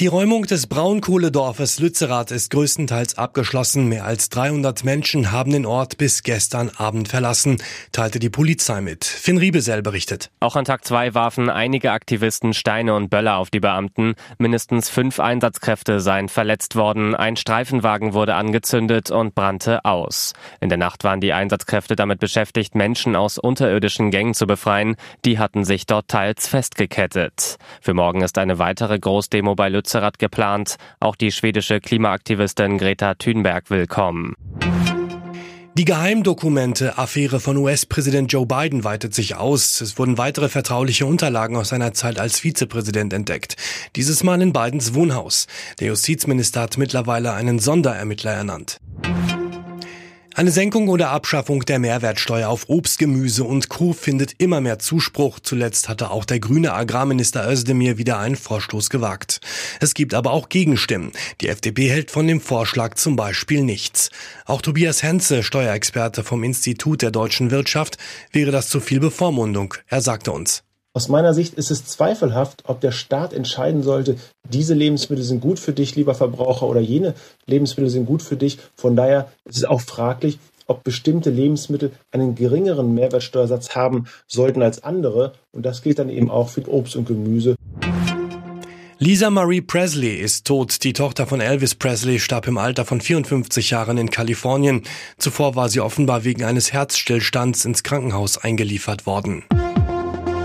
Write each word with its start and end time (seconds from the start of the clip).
Die 0.00 0.08
Räumung 0.08 0.42
des 0.42 0.66
Braunkohledorfes 0.66 1.78
Lützerath 1.78 2.32
ist 2.32 2.50
größtenteils 2.50 3.16
abgeschlossen. 3.16 3.88
Mehr 3.88 4.04
als 4.04 4.28
300 4.28 4.82
Menschen 4.82 5.30
haben 5.30 5.52
den 5.52 5.64
Ort 5.64 5.98
bis 5.98 6.24
gestern 6.24 6.72
Abend 6.76 7.06
verlassen, 7.06 7.58
teilte 7.92 8.18
die 8.18 8.28
Polizei 8.28 8.80
mit. 8.80 9.04
Finn 9.04 9.38
Riebesell 9.38 9.82
berichtet. 9.82 10.32
Auch 10.40 10.56
an 10.56 10.64
Tag 10.64 10.84
zwei 10.84 11.14
warfen 11.14 11.48
einige 11.48 11.92
Aktivisten 11.92 12.54
Steine 12.54 12.96
und 12.96 13.08
Böller 13.08 13.36
auf 13.36 13.50
die 13.50 13.60
Beamten. 13.60 14.16
Mindestens 14.36 14.88
fünf 14.88 15.20
Einsatzkräfte 15.20 16.00
seien 16.00 16.28
verletzt 16.28 16.74
worden. 16.74 17.14
Ein 17.14 17.36
Streifenwagen 17.36 18.14
wurde 18.14 18.34
angezündet 18.34 19.12
und 19.12 19.36
brannte 19.36 19.84
aus. 19.84 20.32
In 20.60 20.70
der 20.70 20.78
Nacht 20.78 21.04
waren 21.04 21.20
die 21.20 21.32
Einsatzkräfte 21.32 21.94
damit 21.94 22.18
beschäftigt, 22.18 22.74
Menschen 22.74 23.14
aus 23.14 23.38
unterirdischen 23.38 24.10
Gängen 24.10 24.34
zu 24.34 24.48
befreien. 24.48 24.96
Die 25.24 25.38
hatten 25.38 25.64
sich 25.64 25.86
dort 25.86 26.08
teils 26.08 26.48
festgekettet. 26.48 27.58
Für 27.80 27.94
morgen 27.94 28.22
ist 28.22 28.38
eine 28.38 28.58
weitere 28.58 28.98
Großdemo 28.98 29.54
bei 29.54 29.68
Lützerath 29.68 29.83
Lützerath 29.84 30.18
geplant. 30.18 30.76
Auch 30.98 31.14
die 31.14 31.30
schwedische 31.30 31.80
Klimaaktivistin 31.80 32.78
Greta 32.78 33.14
Thunberg 33.14 33.70
will 33.70 33.86
kommen. 33.86 34.34
Die 35.76 35.84
Geheimdokumente-Affäre 35.84 37.40
von 37.40 37.56
US-Präsident 37.56 38.32
Joe 38.32 38.46
Biden 38.46 38.84
weitet 38.84 39.12
sich 39.12 39.34
aus. 39.34 39.80
Es 39.80 39.98
wurden 39.98 40.18
weitere 40.18 40.48
vertrauliche 40.48 41.04
Unterlagen 41.04 41.56
aus 41.56 41.70
seiner 41.70 41.92
Zeit 41.92 42.20
als 42.20 42.38
Vizepräsident 42.38 43.12
entdeckt. 43.12 43.56
Dieses 43.96 44.22
Mal 44.22 44.40
in 44.40 44.52
Bidens 44.52 44.94
Wohnhaus. 44.94 45.48
Der 45.80 45.88
Justizminister 45.88 46.60
hat 46.60 46.78
mittlerweile 46.78 47.32
einen 47.32 47.58
Sonderermittler 47.58 48.30
ernannt. 48.30 48.78
Eine 50.36 50.50
Senkung 50.50 50.88
oder 50.88 51.10
Abschaffung 51.10 51.60
der 51.60 51.78
Mehrwertsteuer 51.78 52.48
auf 52.48 52.68
Obst, 52.68 52.98
Gemüse 52.98 53.44
und 53.44 53.68
Co. 53.68 53.92
findet 53.92 54.34
immer 54.38 54.60
mehr 54.60 54.80
Zuspruch. 54.80 55.38
Zuletzt 55.38 55.88
hatte 55.88 56.10
auch 56.10 56.24
der 56.24 56.40
grüne 56.40 56.72
Agrarminister 56.72 57.48
Özdemir 57.48 57.98
wieder 57.98 58.18
einen 58.18 58.34
Vorstoß 58.34 58.90
gewagt. 58.90 59.40
Es 59.80 59.94
gibt 59.94 60.12
aber 60.12 60.32
auch 60.32 60.48
Gegenstimmen. 60.48 61.12
Die 61.40 61.46
FDP 61.46 61.88
hält 61.88 62.10
von 62.10 62.26
dem 62.26 62.40
Vorschlag 62.40 62.94
zum 62.94 63.14
Beispiel 63.14 63.62
nichts. 63.62 64.10
Auch 64.44 64.60
Tobias 64.60 65.04
Henze, 65.04 65.44
Steuerexperte 65.44 66.24
vom 66.24 66.42
Institut 66.42 67.02
der 67.02 67.12
deutschen 67.12 67.52
Wirtschaft, 67.52 67.96
wäre 68.32 68.50
das 68.50 68.68
zu 68.68 68.80
viel 68.80 68.98
Bevormundung. 68.98 69.74
Er 69.86 70.00
sagte 70.00 70.32
uns. 70.32 70.64
Aus 70.96 71.08
meiner 71.08 71.34
Sicht 71.34 71.54
ist 71.54 71.72
es 71.72 71.86
zweifelhaft, 71.86 72.62
ob 72.68 72.80
der 72.80 72.92
Staat 72.92 73.32
entscheiden 73.32 73.82
sollte, 73.82 74.14
diese 74.48 74.74
Lebensmittel 74.74 75.24
sind 75.24 75.40
gut 75.40 75.58
für 75.58 75.72
dich, 75.72 75.96
lieber 75.96 76.14
Verbraucher, 76.14 76.68
oder 76.68 76.78
jene 76.78 77.14
Lebensmittel 77.46 77.90
sind 77.90 78.06
gut 78.06 78.22
für 78.22 78.36
dich. 78.36 78.58
Von 78.76 78.94
daher 78.94 79.26
ist 79.44 79.56
es 79.56 79.64
auch 79.64 79.80
fraglich, 79.80 80.38
ob 80.68 80.84
bestimmte 80.84 81.30
Lebensmittel 81.30 81.90
einen 82.12 82.36
geringeren 82.36 82.94
Mehrwertsteuersatz 82.94 83.74
haben 83.74 84.06
sollten 84.28 84.62
als 84.62 84.84
andere. 84.84 85.32
Und 85.50 85.66
das 85.66 85.82
gilt 85.82 85.98
dann 85.98 86.10
eben 86.10 86.30
auch 86.30 86.48
für 86.48 86.72
Obst 86.72 86.94
und 86.94 87.08
Gemüse. 87.08 87.56
Lisa 88.98 89.30
Marie 89.30 89.62
Presley 89.62 90.14
ist 90.14 90.46
tot. 90.46 90.84
Die 90.84 90.92
Tochter 90.92 91.26
von 91.26 91.40
Elvis 91.40 91.74
Presley 91.74 92.20
starb 92.20 92.46
im 92.46 92.56
Alter 92.56 92.84
von 92.84 93.00
54 93.00 93.70
Jahren 93.70 93.98
in 93.98 94.10
Kalifornien. 94.10 94.84
Zuvor 95.18 95.56
war 95.56 95.68
sie 95.68 95.80
offenbar 95.80 96.22
wegen 96.22 96.44
eines 96.44 96.72
Herzstillstands 96.72 97.64
ins 97.64 97.82
Krankenhaus 97.82 98.38
eingeliefert 98.38 99.06
worden. 99.06 99.42